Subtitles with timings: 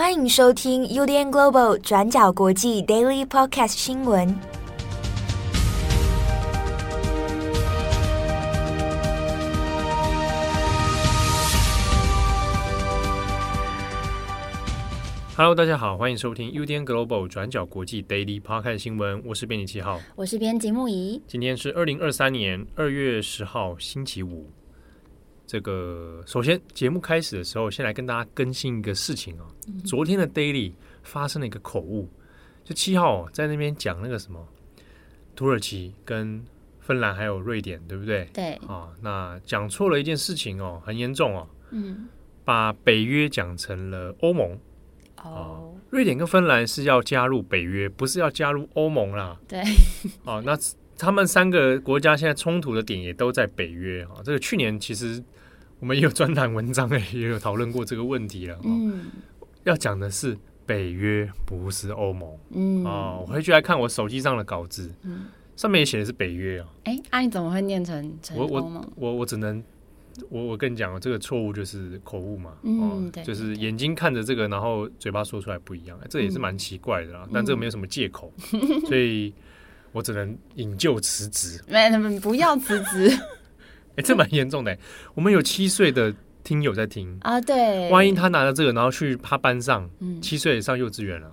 [0.00, 4.34] 欢迎收听 UDN Global 转角国际 Daily Podcast 新闻。
[15.36, 19.22] Hello，大家好，欢迎收听 UDN Global 转角国际 Daily Podcast 新闻。
[19.26, 21.20] 我是编辑七号，我是编辑木仪。
[21.26, 24.50] 今天是二零二三年二月十号，星期五。
[25.50, 29.46] 这个首先节目开始的时候，先来跟大家更新一个事情哦。
[29.66, 32.08] 嗯、昨天的 Daily 发生了一个口误，
[32.62, 34.46] 就七号在那边讲那个什么
[35.34, 36.44] 土耳其跟
[36.78, 38.28] 芬兰还有瑞典，对不对？
[38.32, 41.48] 对啊，那讲错了一件事情哦，很严重哦。
[41.70, 42.08] 嗯，
[42.44, 44.56] 把北约讲成了欧盟。
[45.16, 49.36] 哦，瑞典跟芬兰是要加入北约，不是要加入欧盟啦。
[49.48, 49.60] 对。
[50.22, 50.56] 哦，那
[50.96, 54.22] 他们三个国家现在冲突的点也都在北约啊。
[54.24, 55.20] 这个去年其实。
[55.80, 58.58] 我们也有专栏文章诶， 也有讨论过这个问题了。
[58.64, 59.06] 嗯，
[59.64, 62.28] 要讲的是北约，不是欧盟。
[62.50, 65.24] 嗯，哦，我回去来看我手机上的稿子，嗯，
[65.56, 66.66] 上面也写的是北约哦。
[66.84, 68.74] 哎，那你怎么会念成成欧盟？
[68.74, 69.62] 我我我我只能，
[70.28, 72.52] 我我跟你讲，这个错误就是口误嘛。
[72.62, 77.26] 嗯，对，就是眼睛看着这个，然后嘴巴说出来不一样，这也是蛮奇怪的啦。
[77.32, 78.30] 但这个没有什么借口，
[78.86, 79.32] 所以
[79.92, 81.58] 我只能引咎辞职。
[81.66, 83.18] 没，不要辞职。
[84.00, 84.76] 哎，这蛮严重的。
[85.14, 86.12] 我们有七岁的
[86.42, 87.90] 听友在听啊，对。
[87.90, 91.30] 万一他拿了这个，然后去他班上，嗯，七岁上幼稚园了，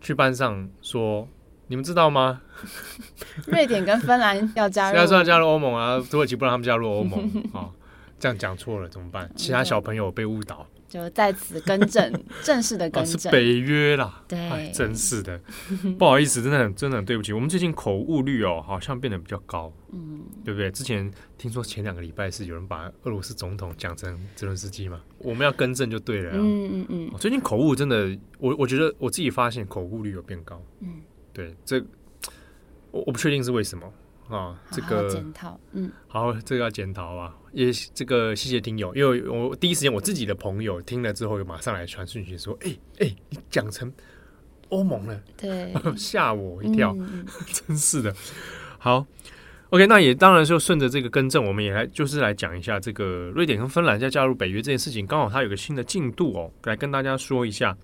[0.00, 1.28] 去班上说
[1.66, 2.40] ：“你们知道吗？
[3.46, 7.20] 瑞典跟芬兰要加入，要说要加入欧盟啊，土耳其不让他们加入欧盟
[7.52, 7.68] 啊，
[8.18, 9.28] 这样讲错了怎么办？
[9.34, 12.12] 其他小朋友被误导。”就在此更正，
[12.44, 14.22] 正式的更正，哦、是北约啦。
[14.28, 15.40] 对，真是的，
[15.98, 17.32] 不好意思，真的很真的很对不起。
[17.32, 20.70] 我们最近口误率哦，好像变得比较高，嗯，对不对？
[20.70, 26.30] 之前听说前两个礼拜是有人把俄罗斯总统讲成泽伦斯基嘛，我们要更正就对了。
[26.34, 27.10] 嗯嗯嗯。
[27.18, 30.62] 最近口误真的，我我觉得我自己发现口误率有变高。
[30.80, 31.00] 嗯，
[31.32, 31.80] 对，这
[32.90, 33.92] 我我不确定是为什么。
[34.28, 43.92] 啊，这个检讨，嗯，好，这个要检讨啊，也这个谢谢听友，因为我第一时间我自己的朋友听了之后，又马上来传讯息说，哎哎，你讲成
[44.70, 48.14] 欧盟了，对， 吓我一跳，嗯、 真是的。
[48.78, 49.06] 好
[49.68, 57.76] ，OK，那也当然就顺着这个更正，我们也来就是来讲一下这个瑞典跟芬兰要加入北约这件事情，刚好它有个新的进度哦，来跟大家说一下。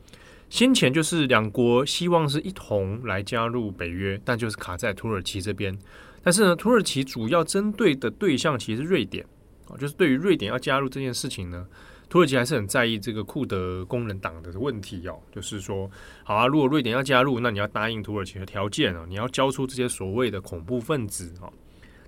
[0.48, 5.78] 先前就是两国希望是一同来加入北约，但就是卡在土耳其这边。
[6.22, 9.24] 但是呢，土耳其主要针对的对象其实是瑞典
[9.68, 11.66] 啊，就是对于瑞典要加入这件事情呢，
[12.10, 15.18] 土耳其还是很在意这个库德工人党的问题哦。
[15.32, 15.90] 就是说，
[16.22, 21.48] 好啊，如果瑞典要加入，那你要答应土耳其的条件啊，你要交出这些所谓的恐怖分子啊。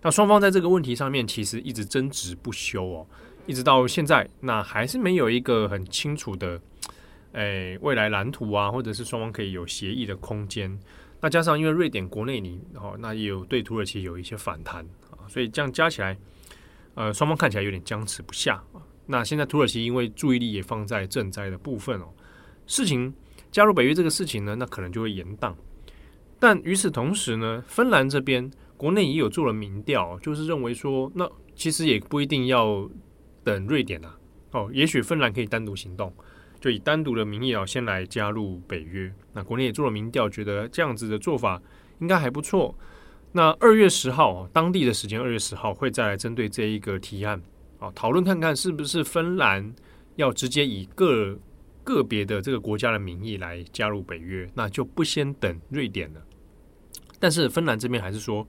[0.03, 3.07] 那双方在这个问题上面其实一直争执不休哦，
[3.47, 6.61] 一直到现在，那还是没有一个很清楚的
[7.33, 10.79] 诶未来蓝图啊，或者是双方可以有协议的空间。
[11.23, 16.19] 那加上因为瑞典国内你哦，那也有对土耳其有一些反弹啊，所以这样加起来，
[16.95, 18.83] 呃，双方看起来有点僵持不下啊。
[19.07, 22.09] 那现在土耳其因为注意力也放在赈灾的部分哦，
[22.67, 23.15] 事情
[23.53, 25.55] 加入北约这个事情呢，那可能就会延宕。
[26.41, 32.91] 但与此同时呢，芬兰这边国内也有做了民调，就是认为说，那其实也不一定要
[33.45, 34.19] 等瑞典啊，
[34.51, 36.13] 哦，也许芬兰可以单独行动。
[36.61, 39.13] 就以单独的名义啊，先来加入北约。
[39.33, 41.61] 那国内也做了民调，觉得这样子的做法
[42.01, 42.77] 应该还不错。
[43.33, 47.41] 那二月十号，当地的时间二月十号会再来针对这一个提案
[47.79, 49.75] 啊讨论看看是不是芬兰
[50.17, 51.39] 要直接以个
[51.83, 56.21] 个别的这个国家的名义来加入北约，那就不先等瑞典了。
[57.19, 58.47] 但是芬兰这边还是说。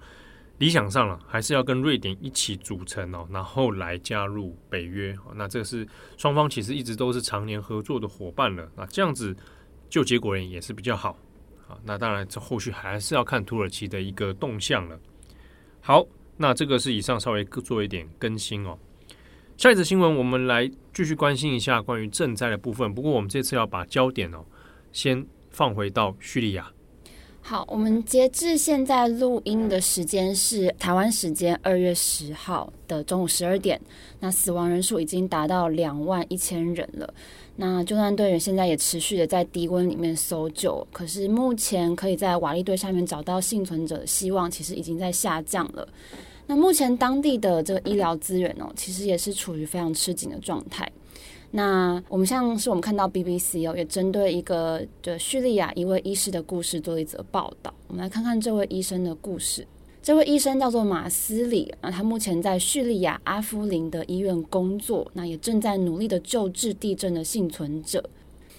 [0.60, 5.14] 理想上了，还是要跟瑞典一起组成哦，然后来加入北约。
[5.36, 8.72] 那这是双方其实一直都是常年合作的伙伴了。
[8.78, 9.36] 那这样子
[9.94, 11.16] 就结果而言也是比较好。
[11.68, 15.00] 好，那当然这后续还是要看土耳其的一个动向了。
[15.82, 16.04] 好，
[16.36, 18.76] 那这个是以上稍微做一点更新哦。
[19.56, 22.92] 下一则新闻，我们来继续关心一下关于赈灾的部分。
[22.92, 24.44] 不过我们这次要把焦点哦，
[24.92, 26.72] 先放回到叙利亚。
[27.46, 33.80] 好，我们截至现在录音的时间是台湾时间二月十号的中午十二点。
[34.20, 37.14] 那死亡人数已经达到两万一千人了。
[37.56, 45.88] 那救难队员现在也持续的在低温里面搜救，可是目前可以在瓦砾堆下面找到幸存者的希望，其实已经在下降了。
[46.48, 50.92] 那目前当地的这个医疗资源哦，其实也是处于非常吃紧的状态。
[51.52, 57.72] 那我们像是我们看到 BBC 哦，也针对一个的叙利亚一位医师的故事做了一则报道。
[57.88, 59.66] 我们来看看这位医生的故事。
[60.04, 68.04] 这位医生叫做马斯里，那他目前在叙利亚阿夫林的医院工作，那也正在努力的救治地震的幸存者。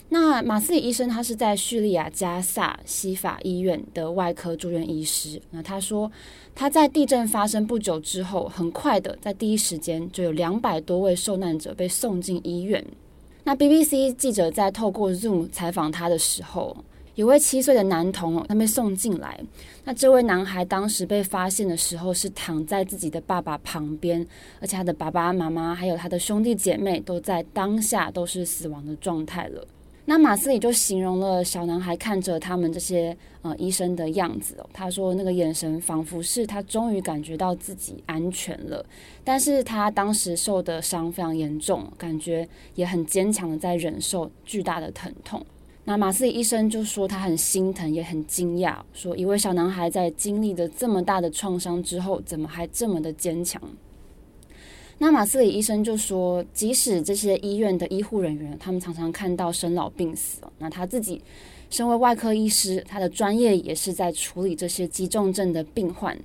[0.08, 5.38] 那马斯里医生他是在叙利亚加萨西法医院的外科住院医师。
[5.50, 6.10] 那他说
[6.54, 12.82] 他在地震发生不久之后，很快的在第一时间就有两百多位受难者被送进医院。
[13.42, 16.74] 那 BBC 记者在透过 Zoom 采访他的时候，
[17.14, 19.38] 有位七岁的男童他被送进来。
[19.84, 24.26] 那这位男孩当时被发现的时候是躺在自己的爸爸旁边，
[24.60, 29.66] 而且他的爸爸妈妈还有他的兄弟姐妹都在当下都是死亡的状态了。
[30.06, 38.84] 那马斯里就形容了小男孩看着他们这些呃医生的样子，他说那个眼神仿佛是他终于感觉到自己安全了，
[39.22, 45.44] 但是他当时受的伤非常严重，感觉也很坚强的在忍受巨大的疼痛。
[45.86, 53.60] 那马斯里医生就说他很心疼，也很惊讶，说一位小男孩在经历了这么大的创伤之后，怎么还这么的坚强？
[54.96, 61.20] 那马斯里医生就说，即使这些医院的医护人员，他们常常看到生老病死，那他自己
[61.68, 66.16] 身为外科医师，他的专业也是在处理这些急重症的病患。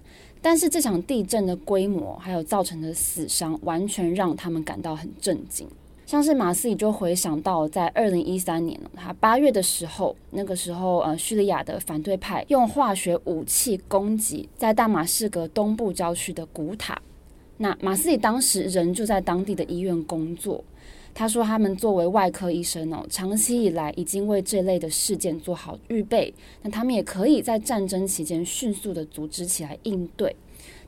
[0.42, 5.68] 但是这场地震的规模还有造成的死伤，完全让他们感到很震惊。
[6.10, 17.00] 像是马斯里就回想到，在二零一三年，他八月的时候，那个时候呃，叙利亚的反对派用化学武器攻击在大马士革东部郊区的古塔。
[17.58, 20.64] 那马斯里当时人就在当地的医院工作，
[21.14, 26.34] 他说他们作为外科医生哦，长期以来已经为这类的事件做好预备，
[26.64, 30.36] 那他们也可以在战争期间迅速的组织起来应对。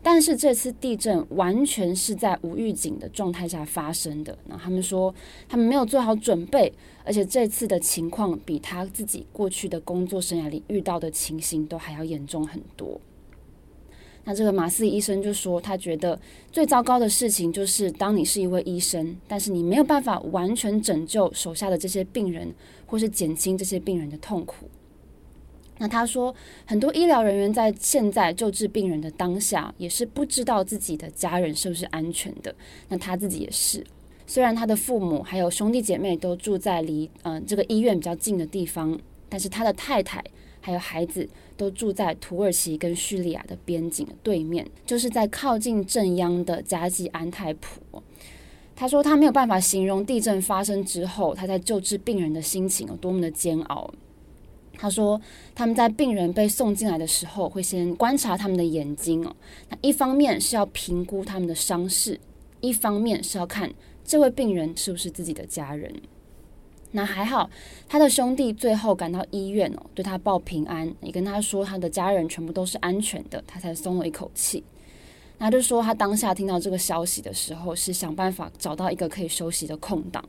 [0.03, 5.13] 但是这次地震完全是在无预警的状态下发生的，那他们说
[5.48, 13.00] 他们没有做好准备，而且这次的情况比他自己过去的工作生涯里遇到的情形都还要严重很多。
[14.24, 16.19] 那这个马斯医生就说，他觉得
[16.51, 22.54] 最糟糕的事情就是，当你是一位医生，但是你没有办法完全拯救手下的这些病人，
[22.86, 24.68] 或是减轻这些病人的痛苦。
[25.81, 26.33] 那他说，
[26.63, 32.54] 很多医疗人员在现在救治病人的当下，也是不知道自己的家人是不是安全的。
[32.88, 33.83] 那他自己也是，
[34.28, 40.24] 虽然他的父母还有兄弟姐妹都住在离嗯、这个医院比较近的地方，但是他的太太
[40.62, 41.28] 还有孩子。
[41.57, 48.01] 都住在土耳其跟叙利亚的边境对面，就是在靠近镇央的加济安泰普。
[48.75, 53.94] 他说他没有办法形容地震发生之后他在救治病人的心情有多么的煎熬。
[54.77, 55.19] 他说
[55.53, 59.35] 他们在病人被送进来的时候，会先观察他们的眼睛哦，
[59.69, 62.19] 那一方面是要评估他们的伤势，
[62.62, 63.71] 一方面是要看
[64.03, 65.94] 这位病人是不是自己的家人。
[66.94, 67.50] 那还好，
[67.88, 74.62] 他的兄弟最后赶到医院哦，对他报平安，也跟他说他的家人全部都是安全的，他才松了一口气。
[75.38, 80.23] 那就说他当下听到这个消息的时候，是想办法找到一个可以休息的空档，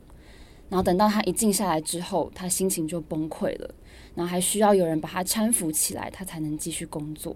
[0.69, 3.69] 然后等到他一静下来之后，他心情就崩溃了，
[4.15, 7.35] 然后还需要有人把他搀扶起来，他才能继续工作。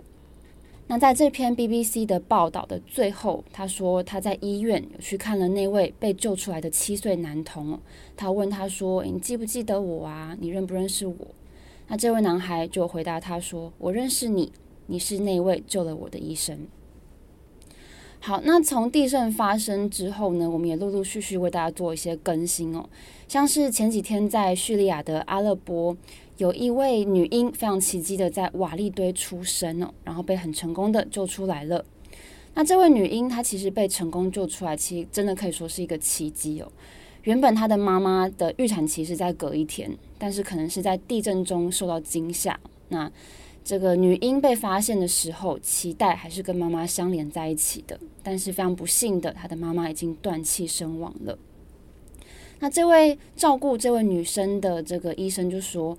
[0.89, 7.77] 那在这篇 BBC 的报道的最后，他说他在医院有去看了那位被救出来的七岁男童。
[8.15, 10.37] 他问他说：“你记不记得我啊？
[10.39, 11.15] 你认不认识我？”
[11.89, 14.53] 那这位男孩就回答他说：“我认识你，
[14.85, 16.67] 你是那位救了我的医生。”
[18.19, 22.89] 好，那从地震发生之后呢，我们也陆陆续续为大家做一些更新哦，
[23.27, 25.97] 像是前几天在叙利亚的阿勒颇。
[26.37, 31.83] 有一位女婴非常奇迹的在瓦砾堆出生哦，然后被很成功的救出来了。
[32.53, 36.71] 那这位女婴她其实被成功救出来，其实真的可以说是一个奇迹哦。
[37.23, 42.59] 原本她的妈妈的预产期是在隔一天，但是可能是在地震中受到惊吓。
[42.89, 43.11] 那
[43.63, 51.37] 这个女婴被发现的时候，脐带还是跟妈妈相连在一起的，但是非常不幸的，她的妈妈已经断气身亡了。
[52.59, 55.97] 那这位照顾这位女生的这个医生就说。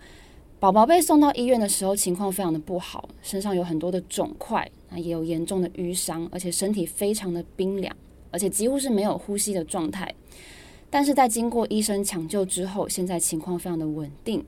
[0.61, 7.97] 宝宝被送到医院的时候，情况非常的不好，身上有很多的肿块，啊，也有严重的淤伤，而且身体非常的冰凉，
[8.33, 10.13] 而且几乎是没有呼吸的状态。
[10.91, 14.45] 但是在经过医生抢救之后，现在情况非常的稳定。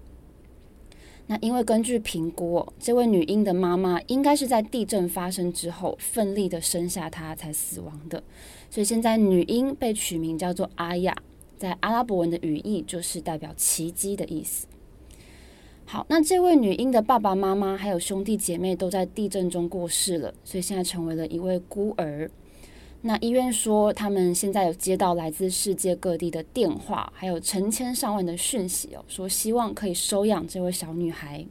[1.29, 8.21] 那因为根据评估，这位女婴的妈妈应该是在地震发生之后奋力的生下她才死亡的，
[8.69, 11.17] 所以现在女婴被取名叫做阿亚，
[11.57, 14.67] 在阿拉伯文的语义就是代表奇迹的意思。
[15.93, 22.31] 好，那这位女婴的爸爸妈妈还有兄弟姐妹都在地震中过世了，所以现在成为了一位孤儿。
[23.01, 31.45] 那医院说，他们现在有接到来自世界各地的电话，还有成千上万的讯息哦，说希望可以收养这位小女孩。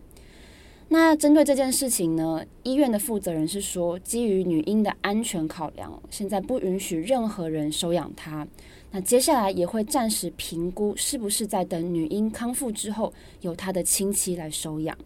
[0.88, 8.48] 那针对这件事情呢，医院的负责人是说，基于女婴的安全考量，现在不允许任何人收养她。
[8.92, 14.98] 那接下来也会暂时评估是不是在等女婴康复之后，由她的亲戚来收养。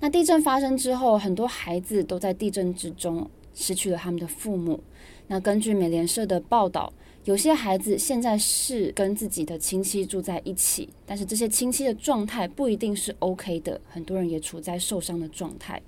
[0.00, 4.78] 那地震发生之后，很多孩子都在地震之中失去了他们的父母。
[5.28, 6.92] 那根据美联社的报道，
[7.24, 15.80] 有些孩子现在是跟自己的亲戚住在一起，但是这些亲戚的状态不一定是 OK 的，很多人也处在受伤的状态。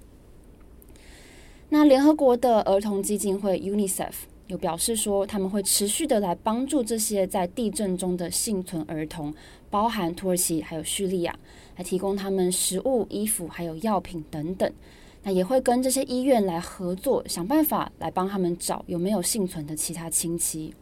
[1.69, 4.15] 那联合国的儿童基金会 UNICEF
[4.49, 9.33] 有表示说，他们会持续的来帮助这些在地震中的幸存儿童，
[9.71, 11.39] 包含土耳其还有叙利亚，
[11.77, 14.73] 来提供他们食物、衣服还有药品等等。
[15.23, 20.75] 那也会跟这些医院来合作，想办法来帮他们找有没有幸存的其他亲戚。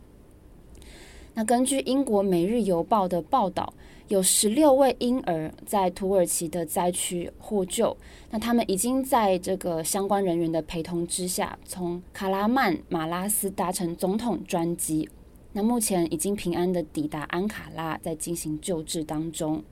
[1.34, 3.74] 那根据英国《每日邮报》的报道，
[4.08, 7.96] 有十六位婴儿在土耳其的灾区获救。
[8.30, 15.08] 那他们已经在这个相关人员的陪同之下，从卡拉曼马拉斯搭乘总统专机。
[15.52, 19.64] 那目前已经平安的抵达安卡拉，在进行救治当中。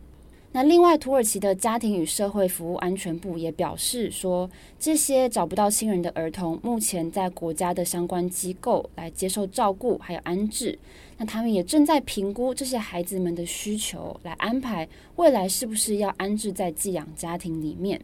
[0.56, 10.78] 那另外，土耳其的家庭与社会服务安全部也表示说，这些找不到亲人的儿童目前在国家的相关机构来接受照顾，还有安置。
[11.16, 18.00] 那他们也正在评估这些孩子们的需求，来安排未来是不是要安置在寄养家庭里面。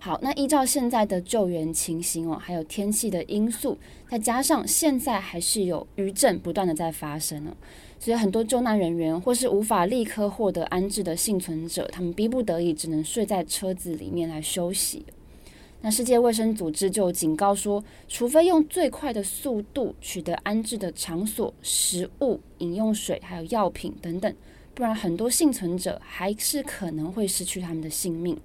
[0.00, 3.76] 好，那依照现在的救援情形哦，还有天气的因素，
[4.08, 7.50] 再加上现在还是有余震不断的在发生哦。
[7.98, 15.04] 所以很多救难人员或是无法立刻获得安置的幸存者，他们逼不得已只能睡在车子里面来休息。
[15.80, 24.32] 那世界卫生组织就警告说，除非用最快的速度取得安置的场所、食物、饮用水还有药品等等，
[24.74, 28.38] 不然很多幸存者还是可能会失去他们的性命。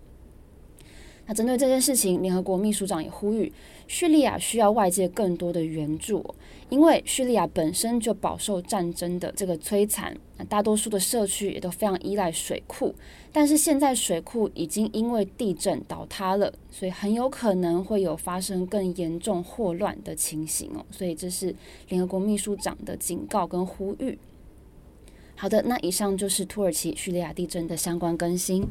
[1.25, 3.51] 那针对这件事情，联合国秘书长也呼吁，
[3.87, 6.35] 叙利亚需要外界更多的援助，
[6.69, 12.93] 因为叙利亚本身就饱受战争的这个摧残，那大多数的社区也都非常依赖水库，
[13.31, 21.55] 但是现在水库已经因为地震倒塌了，所以很有可能会有发生更严重霍乱的情形哦，所以这是
[21.87, 24.19] 联合国秘书长的警告跟呼吁。
[25.35, 28.67] 好的，那以上就是土耳其叙利亚地震的相关更新。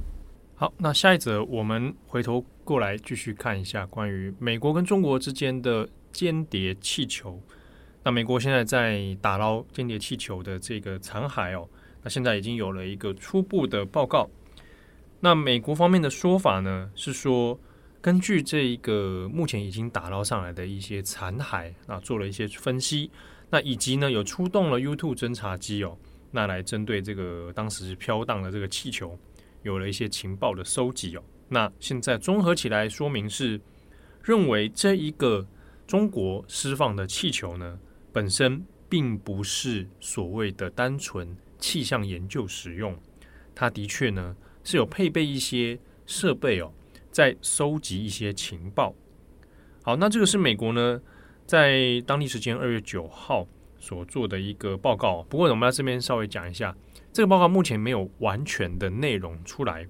[0.63, 7.43] 好，那下一则我们回头过来继续看一下关于美国跟中国之间的间谍气球。
[8.05, 11.69] 那美国现在在打捞间谍气球的这个残骸哦，
[12.05, 14.31] 那现在已经有了一个初步的报告。
[15.19, 17.59] 那美国方面的说法呢，是说
[18.01, 23.11] 根据这一个目前已经打捞上来的一些残骸啊，做了一些分析，
[23.51, 25.99] 那以及呢有出动了 U2 侦察机哦，
[26.31, 29.19] 那来针对这个当时飘荡的这个气球。
[29.63, 33.61] 有了一些情报的收集哦，那现在综合起来说明是
[34.23, 35.47] 认为这一个
[35.87, 37.79] 中国释放的气球呢，
[38.13, 42.99] 本身并不是所谓的单纯气象研究使用，
[43.55, 46.73] 它的确呢是有配备一些设备哦，
[47.11, 48.95] 在收集一些情报。
[49.83, 51.01] 好，那这个是美国呢
[51.47, 53.47] 在当地时间二月九号
[53.79, 56.77] 所做的一个报告，不过我们在这边稍微讲一下。
[57.13, 59.87] 这个报告目前没有完全的内容出来，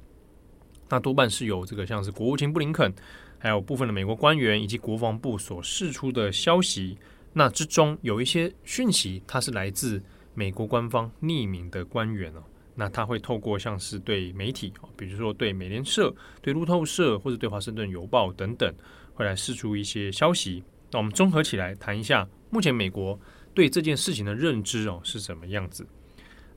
[0.89, 2.93] 那多半是由这个像是国务卿布林肯，
[3.39, 6.99] 还有部分的美国官员以及国防部所释出的消息。
[7.33, 10.03] 那之中有一些讯息，它是来自
[10.35, 12.43] 美国官方匿名的官员哦。
[12.75, 18.75] 那他会透过像是对媒体，比如说对美联社、对路透社或者对华盛顿邮报等等，
[19.15, 20.65] 会来释出一些消息。
[20.91, 23.19] 那我们综合起来谈一下，目前美国
[23.55, 25.87] 对这件事情的认知哦是什么样子？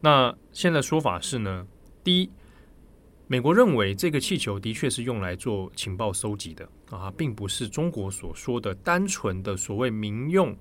[0.05, 1.65] 那现在说法是呢，
[2.03, 2.29] 第一，
[3.25, 10.55] 美国认为这个气球的确是用来做情报收集的啊，并不是中国所说的单纯的所谓民用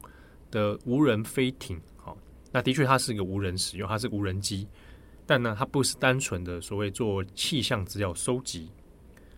[0.50, 1.78] 的无人飞艇。
[1.94, 2.16] 好，
[2.52, 4.66] 那的确它是一个无人使用，它是无人机，
[5.26, 8.70] 但呢，它不是单纯的所谓做气象资料收集。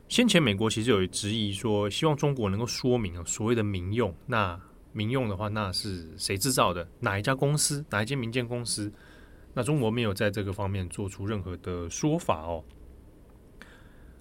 [0.09, 4.15] 先前美国其实有质疑说，希望中国能够说明啊所谓的民用。
[4.25, 4.57] 那
[4.93, 6.89] 民用的话，那是谁制造的？
[7.01, 7.85] 哪一家公司？
[7.91, 8.93] 哪一间民间公司？
[9.57, 12.63] 那中国没有在这个方面做出任何的说法哦。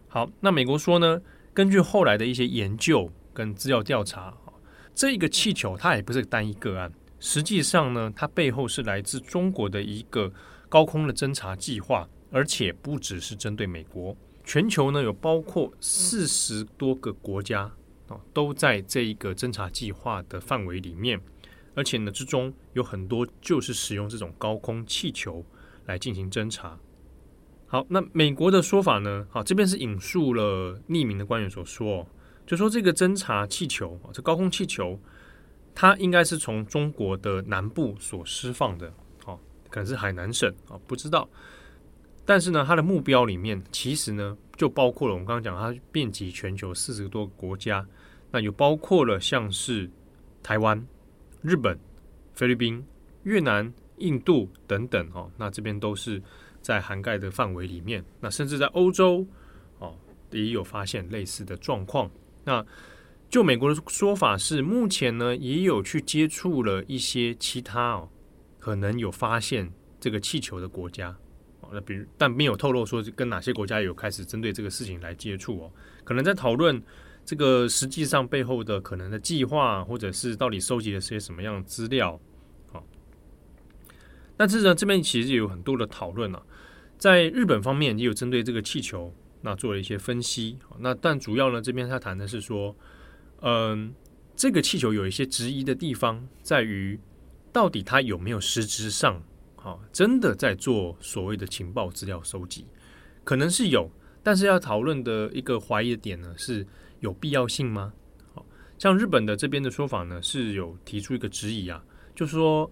[0.07, 1.21] 好，那美国说呢，
[1.53, 4.33] 根据后来的一些研究跟资料调查，
[4.93, 6.89] 这个气球它也不是单一个案，
[7.19, 10.31] 实际上呢，它背后是来自中国的一个
[10.69, 14.15] 高空的侦察计划，而且不只是针对美国，
[14.45, 17.63] 全球呢有包括四十多个国家
[18.07, 21.19] 啊，都在这一个侦察计划的范围里面。
[21.75, 25.45] 而且呢，之中有很多就是使用这种高空气球
[25.85, 26.79] 来进行侦查。
[27.67, 29.27] 好，那美国的说法呢？
[29.29, 32.07] 好，这边是引述了匿名的官员所说，
[32.45, 34.99] 就说这个侦察气球，这高空气球，
[35.73, 39.39] 它应该是从中国的南部所释放的，好，
[39.69, 41.27] 可能是海南省啊，不知道。
[42.23, 47.85] 但是呢，它的目标里面其实呢，就包括了我们刚刚讲，它遍及全球四十多个国家，
[48.31, 49.89] 那有包括了像是
[50.41, 50.85] 台湾、
[51.45, 51.77] 日本、
[52.33, 52.83] 菲律宾、
[53.21, 56.19] 越南、印度等等，哦，那这边都是
[56.59, 58.03] 在涵盖的范围里面。
[58.19, 59.23] 那甚至在欧洲，
[59.77, 59.95] 哦，
[60.31, 62.09] 也有发现类似的状况。
[62.43, 62.65] 那
[63.29, 68.09] 就美国的说法是，目前呢也有去接触了一些其他哦，
[68.59, 71.15] 可能有发现这个气球的国家
[71.61, 71.69] 哦。
[71.71, 75.71] 那比如，但没有透露说跟哪些国家有开始针对这个事情来接触哦，
[76.03, 76.81] 可能在讨论
[77.25, 82.19] 这个实际上背后的可能的计划，或者是到底收集了些什么样的资料。
[82.71, 82.85] 好，
[84.37, 86.41] 但是呢，这边其实有很多的讨论啊，
[86.97, 90.59] 在日本方面也有针对这个气球那做了一些分析。
[90.79, 92.75] 那但主要呢，这边他谈的是说，
[93.41, 93.93] 嗯，
[94.35, 96.99] 这个气球有一些质疑的地方，在于
[97.51, 99.23] 到底它有没有实质上。
[99.55, 102.67] 啊，真的在做所谓的情报资料收集，
[103.23, 103.89] 可能是有，
[104.21, 106.63] 但是要讨论的一个怀疑的点呢，是
[106.99, 107.93] 有必要性吗？
[108.33, 108.45] 好，
[108.77, 111.83] 像日本的这边的说法呢，是有提出一个质疑啊，
[112.15, 112.71] 就是说，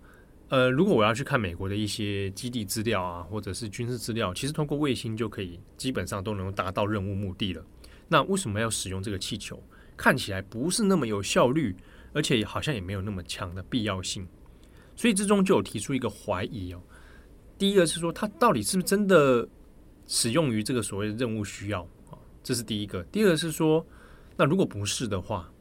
[0.50, 7.66] 呃，如果我要去看美国的一些基地资料啊，或者是军事资料，其实通过卫星就可以，基本上都能够达到任务目的了。
[8.08, 9.62] 那为什么要使用这个气球？
[9.96, 11.76] 看起来不是那么有效率，
[12.14, 14.28] 而且好像也没有那么强的必要性。
[14.96, 16.82] 所以之中就有提出一个怀疑哦。
[17.58, 19.48] 第一个是说，它到底是不是真的
[20.08, 22.18] 使用于这个所谓的任务需要啊？
[22.44, 23.04] 这是第一个。
[23.04, 23.86] 第二个是说，
[24.36, 25.52] 那如果不是的话，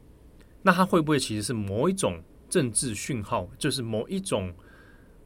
[0.61, 4.53] 那它会不会其实是某一种政治讯号，就是某一种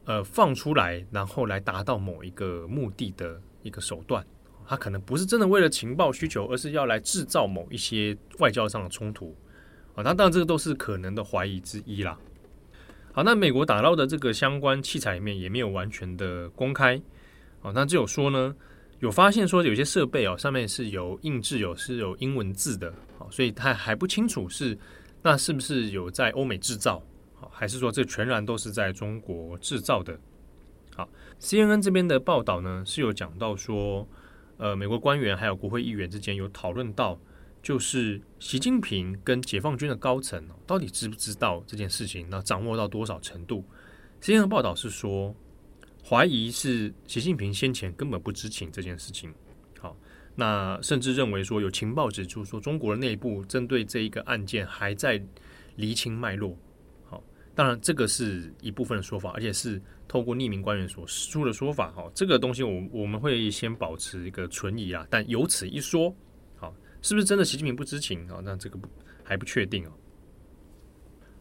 [0.04, 4.26] 呃放出来，然后来达到某一个目的的一个手段？
[4.66, 9.34] 它可能不是真的为了情报需求，而是要来制造某一些外交上的冲突
[9.94, 10.02] 啊。
[10.02, 12.18] 那当然，这个都是可能的怀疑之一啦。
[13.12, 17.00] 好，那美国打捞的这个相关器材里面也没有完全的公开，
[17.60, 18.54] 好，那只有说呢，
[19.00, 24.78] 有发现说有些设备哦，上面是有印制有是有英文字的，好，所以他还不清楚是
[25.22, 27.02] 那是不是有在欧美制造，
[27.34, 30.18] 好，还是说这全然都是在中国制造的。
[30.94, 31.08] 好
[31.40, 34.08] ，CNN 这边的报道呢是有讲到说，
[34.56, 37.18] 呃，美国官员还有国会议员之间有讨论到。
[37.60, 42.24] 就是习近平跟解放军的高层到底知不知道这件事情？
[42.30, 43.64] 那掌握到多少程度
[44.22, 45.34] ？CNN 报道是说，
[46.08, 49.34] 怀疑是习近平先前根本不知情这件事情。
[50.40, 55.20] 那甚至认为说有情报指出说，中国的内部针对这一个案件还在
[55.74, 56.56] 厘清脉络。
[57.10, 57.20] 好，
[57.56, 61.90] 当然这个是一部分的说法，而且是透过匿名官员所出的说法。
[61.90, 66.14] 好，这个东西我我们会先保持一个存疑啊，但由此一说。
[66.56, 66.72] 好
[67.02, 68.40] 是不是真的习近平不知情啊？
[68.44, 68.88] 那这个不
[69.24, 69.90] 还不确定哦。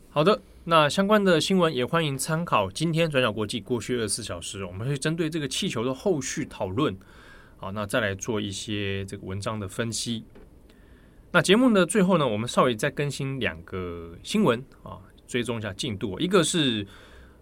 [0.09, 6.97] 好的，那相关的新闻也欢迎参考今天转角国际过去二十四小时，我们会针对这个气球的后续讨论，
[7.57, 10.23] 好，那再来做一些这个文章的分析。
[11.31, 16.19] 那节目的最后呢，我们稍微再更新两个新闻啊，追踪一下进度。
[16.19, 16.85] 一个是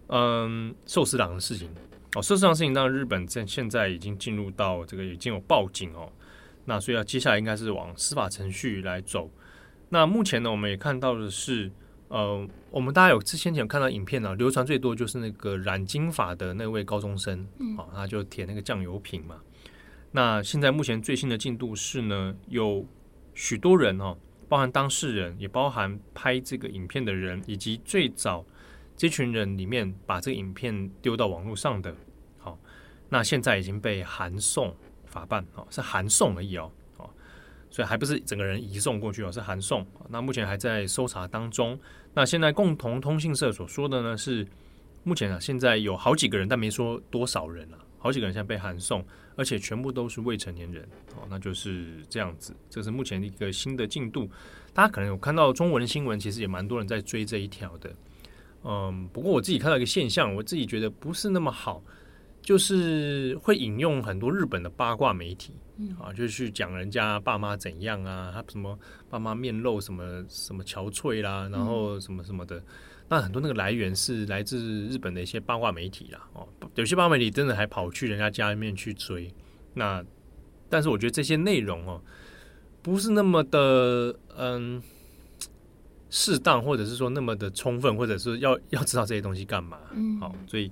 [0.08, 1.70] 嗯寿司郎的事情
[2.16, 6.10] 哦，寿司郎的事情，当然日本在现在已经进入到这个已经有报警哦。
[6.64, 9.30] 那所以要，接下来应该是往司法程序来走。
[9.90, 11.72] 那目前呢，我们也看到的是，
[12.08, 19.36] 呃，我们大家有之前有看到影片呢，流传最多就是那个染金发的那位高中生，嗯，啊，他就舔那个酱油瓶嘛。
[20.16, 22.86] 那现在目前最新的进度是呢，有
[23.34, 28.46] 许多人哦，包含当事人，也包含拍这个影片的人，以及最早
[28.96, 31.94] 这群人里面把这个影片丢到网络上的，
[32.38, 32.58] 好，
[33.10, 34.74] 那现在已经被函送。
[35.06, 37.10] 法办哦，是函送而已哦，哦，
[37.70, 39.86] 所以还不是整个人移送过去哦，是函送。
[40.10, 41.80] 那目前还在搜查当中。
[42.14, 44.46] 那现在共同通讯社所说的呢是，
[45.06, 49.06] 目前啊现在有好几个人，但没说多少人啊，好几个人现在被函送，
[49.38, 50.84] 而且全部都是未成年人
[51.16, 52.54] 哦，那就是这样子。
[52.70, 54.30] 这是目前的一个新的进度。
[54.74, 57.96] 大家可能有看到中文的新闻，其实也蛮多人在追这一条的。
[58.64, 61.82] 嗯，不过我自己看到一个现象，我自己觉得不是那么好。
[62.42, 65.52] 就是会引用很多日本的八卦媒体，
[66.00, 68.78] 啊，就去讲人家爸妈怎样啊，他什么
[69.10, 72.64] 爸妈面露什么什么憔悴啦，然后什么什么的。
[73.08, 79.32] 那很多那个来源是来自日本的一些八卦媒体啦，哦，有些八卦媒体真的还跑去人家家里面去追。
[79.74, 80.04] 那
[80.70, 82.02] 但是我觉得这些内容哦，
[82.82, 84.82] 不是那么的嗯
[86.10, 89.80] 适当，或者是说那么的充分，或者是要 要知道这些东西干嘛？
[90.20, 90.72] 好，所以。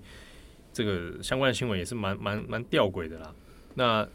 [0.76, 3.32] 这个相关的新闻也是蛮蛮蛮吊诡的啦。
[3.76, 4.10] 那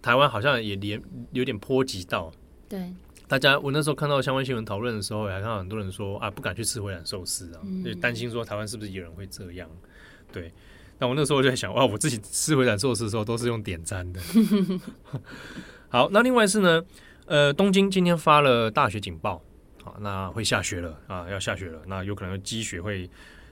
[0.00, 0.98] 台湾好像也连
[1.32, 2.32] 有点波及到，
[2.66, 2.90] 对
[3.28, 9.68] 大家我那时候看到相关新闻讨论的时候，还看到很多人说啊，不敢去吃回转寿司啊，就担心说台湾是不是有人会这样？
[10.32, 10.52] 对。
[11.00, 14.20] 那我那时候就在想，哇，我自己吃回转寿司的时候都是用点餐的。
[15.88, 16.82] 好，那另外是呢，
[17.26, 19.40] 呃，东京今天发了大雪警报，
[19.84, 23.08] 好，那会下雪了啊，要下雪了，那有可能积雪会，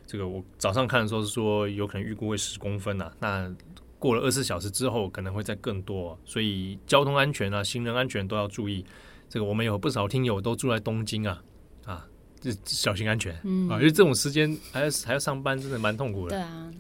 [0.09, 3.55] 这个我早上看的时候是说有可能预估会十公分呐、啊，那
[4.01, 8.85] 过了二十四小时之后可能会再更多，所以交通安全啊，行人安全都要注意。
[9.29, 11.43] 这个我们有不少听友都住在东京啊，
[11.85, 12.07] 啊。
[12.39, 16.37] 这小心安全，嗯啊，因为这种时间还要还要上班，真的蛮痛苦的。
[16.37, 16.71] 对啊，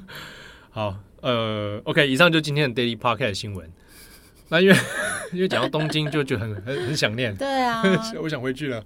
[0.70, 3.70] 好，呃，OK，以上就今天的 Daily Podcast 的新闻。
[4.48, 4.76] 那因为
[5.32, 7.34] 因为讲到东京就，就就很很很想念。
[7.36, 7.82] 对啊，
[8.20, 8.84] 我想回去了。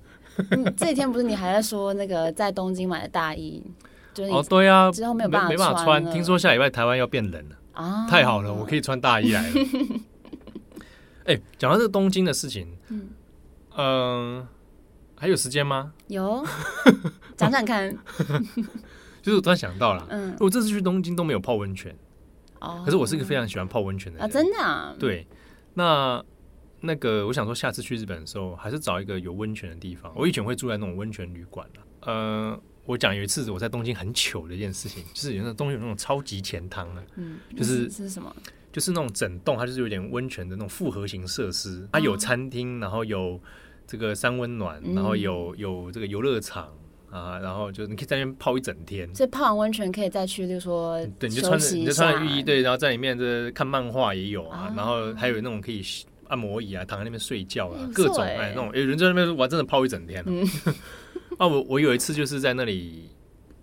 [0.50, 3.62] 嗯，这几天不是你还在说那个在东京买的大衣？
[4.14, 6.04] 就是哦，对啊，之后没有办法没办法穿。
[6.12, 9.54] 听说下礼拜台湾要变冷了啊，太好了，我可以穿大衣来了。
[11.28, 13.08] 哎，讲到这个东京的事情，嗯。
[13.76, 14.48] 呃
[15.20, 15.92] 还有时间吗？
[16.06, 16.44] 有，
[17.36, 17.96] 讲讲看。
[19.20, 21.92] 就是我突然想到了，嗯，我这次去东京都没有泡温泉，
[22.60, 24.94] 哦，可是我是一个非常喜欢泡温泉的人啊，真的啊。
[24.96, 25.26] 对，
[25.74, 26.24] 那
[26.80, 30.12] 那个我想说，下次去日本的时候，还是找一个有温泉的地方。
[30.14, 31.80] 我以前会住在那种温泉旅馆的。
[32.12, 38.34] 呃，我讲有一次我在东京很糗的一件事情，就是有那东京有那种超级钱汤的，嗯，就是是什么？
[38.78, 43.40] 就是那种整栋它就是有点温泉的那种复合型设施，它有餐厅，然后有。
[43.90, 46.68] 这个三温暖，然后有有这个游乐场
[47.10, 49.08] 啊，然后就你可以在那边泡一整天。
[49.14, 55.82] 所以泡完温泉可以再去，就是说，对，你就穿着你就穿着浴衣，对，然后在里面这看漫画也有啊，然后还有那种可以
[56.26, 60.22] 按摩椅啊，躺在那边睡觉啊，各种哎那种，有人在那边玩，真的泡一整天。
[61.40, 63.08] 啊，我我有一次就是在那里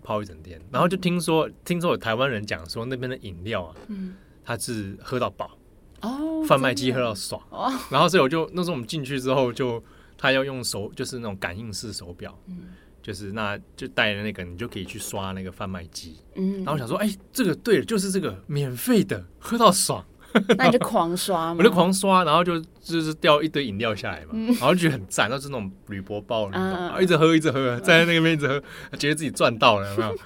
[0.01, 5.57] 泡一整天，然后就听说听说有台湾人讲说那边的饮料啊，嗯，他是喝到饱
[6.01, 7.41] 哦，贩卖机喝到爽。
[7.49, 9.83] 哦，然后所以我就那时候我们进去之后就。
[10.17, 12.69] 他要用手，就是那种感应式手表，嗯，
[13.03, 20.03] 就是那就带了那个，你就可以去刷那个贩卖机，嗯，然后我想说，哎、欸，这个对了，就是这个免费的，喝到爽，
[20.57, 28.63] 那你就狂刷嘛，我就狂刷，然后就就是掉一堆饮料下来嘛，嗯、然后就觉得很赞，那是那种铝箔包，然后、啊、一直喝一直喝，站在那个边一直喝，
[28.97, 30.17] 觉得自己赚到了，有没有？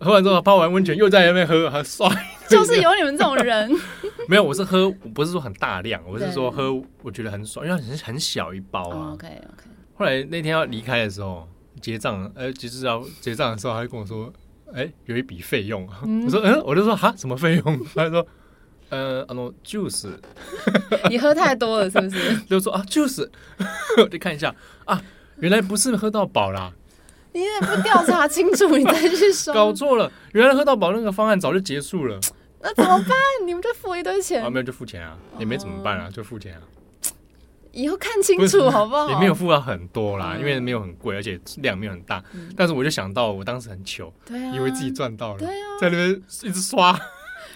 [0.00, 2.10] 喝完之后泡完温泉又在那边喝，还刷，
[2.50, 3.70] 就是有你们这种人。
[4.28, 9.12] 没有，我是喝，我不是说很大量，我是说喝，我觉得很爽，因为很很小一包啊。
[9.12, 9.70] OK OK。
[9.94, 11.48] 后来那天要离开的时候
[11.80, 14.32] 结账，呃，就是要结账的时候，他就跟我说，
[14.74, 15.88] 哎，有一笔费用。
[16.24, 17.80] 我说，嗯，我就说，哈，什么费用？
[17.94, 18.26] 他就说，
[18.90, 20.08] 呃，啊，no juice。
[21.08, 22.36] 你喝太多了是不是？
[22.48, 23.28] 就说啊，juice。
[23.98, 24.54] 我就看一下
[24.84, 25.00] 啊，
[25.38, 26.72] 原来不是喝到饱啦。
[27.36, 29.52] 你也不调查清楚，你再去说。
[29.52, 32.18] 搞错了，原来喝到饱那个方案早就结束了。
[32.62, 33.10] 那怎么办？
[33.44, 34.42] 你们就付一堆钱？
[34.42, 36.62] 啊，没有就付钱啊，也没怎么办啊，就付钱啊。
[37.72, 39.10] 以后看清楚好不好？
[39.10, 42.24] 也没有付到很多啦，因为没有很贵，而且量没有很大。
[42.56, 46.10] 但是我就想到，我当时很糗，对啊，以为自己赚到了，对啊，在那边
[46.42, 46.98] 一直刷。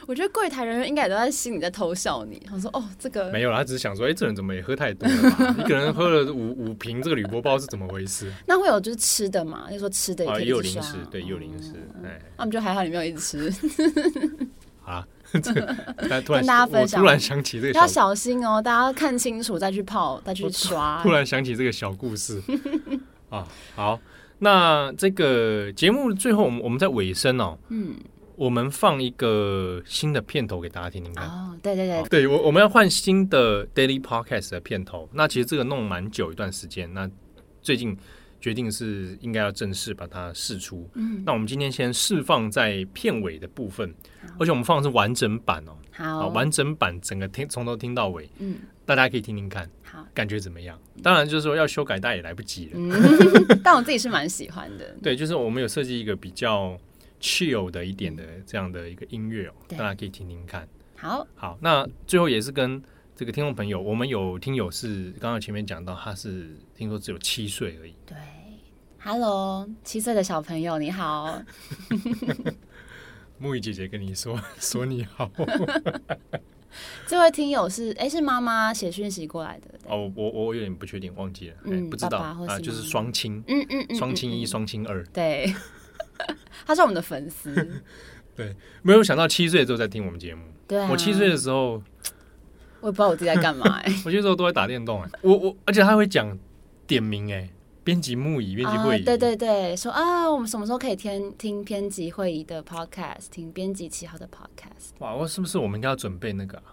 [0.07, 2.41] 我觉得柜台人员应该也都在心里在偷笑你。
[2.49, 5.55] 他说：“哦，这个没有，他只是想说，哎，这人怎么也喝太多了？
[5.59, 9.71] 一个人喝了五五瓶这个铝箔包是怎么回事？”那会有就是吃的嘛？
[9.71, 11.73] 就说吃的也有零食，对，也有零食。
[12.05, 13.53] 哎，那我们就还好，你没有一直吃。
[14.85, 15.07] 啊，
[15.43, 15.61] 这个
[15.97, 17.01] 跟大家分享。
[17.01, 21.01] 突然想起这个，要小心哦，大家看清楚再去泡，再去刷。
[21.03, 22.43] 突然想起这个小故事
[23.29, 24.01] 啊，好，
[24.39, 27.95] 那这个节目最后，我们我们在尾声哦，嗯。
[28.41, 31.29] 我们放一个新的片头给大家听听看。
[31.29, 35.07] 哦，对对对，对我我们要换新的 Daily Podcast 的片头。
[35.13, 37.07] 那其实这个弄蛮久一段时间，那
[37.61, 37.95] 最近
[38.41, 40.89] 决定是应该要正式把它试出。
[40.95, 43.95] 嗯，那我们今天先释放在片尾的部分，
[44.39, 45.73] 而且我们放的是完整版哦。
[45.93, 48.27] 好，完整版整个听从头听到尾。
[48.39, 50.79] 嗯，大家可以听听看，好，感觉怎么样？
[51.03, 52.71] 当然就是说要修改，大家也来不及了。
[52.77, 52.91] 嗯，
[53.63, 54.97] 但我自己是蛮喜欢的。
[55.03, 56.75] 对，就是我们有设计一个比较。
[57.21, 60.67] Chill 的一点的这样的一个音乐哦，大家可以听听看。
[60.97, 62.83] 好，好，那最后也是跟
[63.15, 67.95] 这个听众朋友，我们有听友是刚刚前面讲到，他是听说只有七岁而已。
[68.07, 68.17] 对
[68.99, 71.43] ，Hello，七岁的小朋友你好。
[73.39, 75.31] 木鱼姐姐跟你说 说你好。
[77.07, 79.69] 这位听友是哎，是妈妈写讯息过来的。
[79.87, 85.53] 哦，我我有点不确定，忘记了，嗯，不知道啊，就是双亲，嗯嗯，双亲一，双亲二，对。
[86.67, 87.83] 他是我们的粉丝，
[88.37, 90.45] 对，没有想到七岁的时候在听我们节目。
[90.67, 91.83] 对啊，我七岁的时候，
[92.81, 93.81] 我也不知道我自己在干嘛。
[94.05, 96.39] 我那时候都在打电动哎、欸，我我，而且他会讲
[96.87, 97.51] 点名哎、欸，
[97.83, 104.91] 编辑木椅，编辑会议、啊，对对对，说啊，我们什么时候可以听听编辑会议的 podcast，听编辑七号的 podcast。
[104.99, 106.65] 哇，我是不是我们应该要准备那个、啊、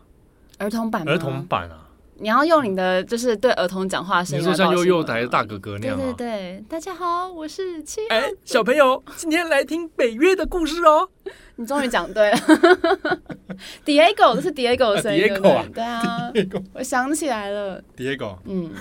[0.60, 1.07] 儿童版？
[1.07, 1.87] 儿童版啊，
[2.19, 6.03] 你要用你的就是对儿童讲话声音，你说像幼幼台的大哥哥那样吗？
[6.06, 8.01] 对对对，大家好，我是七。
[8.10, 11.08] 哎，小朋友，今天来听北约的故事哦。
[11.58, 12.38] 你终于讲对了，
[13.86, 16.32] Diego 这是 Diego 的声音，Diego 啊，对啊，
[16.73, 18.71] 我想起来了，Diego，嗯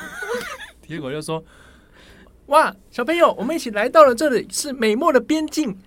[0.86, 1.42] ，Diego 就说
[2.46, 5.78] ：“哇，小朋友，我们一起来到了这里，是美墨的边境，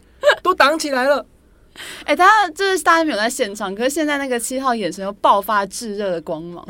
[0.44, 1.26] 都挡起来了。
[2.06, 6.68] ”哎，大家就是大家没有在现场，可是现在那个七号眼神又爆发炙热的光芒。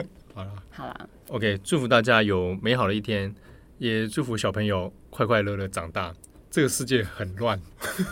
[0.79, 3.35] 好了，，OK，祝福大家有美好的一天，
[3.79, 6.15] 也祝福小朋友快快乐乐长大。
[6.49, 7.59] 这个世界很乱，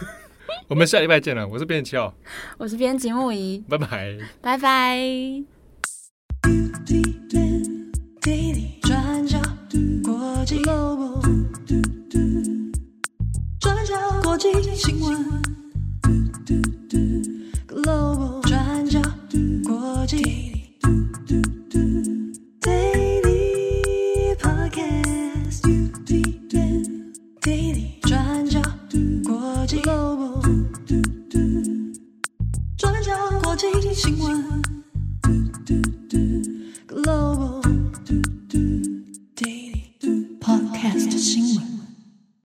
[0.67, 1.47] 我们下礼拜见了。
[1.47, 2.13] 我是编辑七号，
[2.57, 4.99] 我是编辑木仪，拜拜，拜拜。
[8.81, 9.39] 转角
[10.03, 10.61] 国际
[13.61, 15.25] 转角国际新闻
[17.83, 18.36] 转